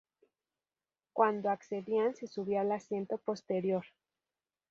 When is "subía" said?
2.25-2.61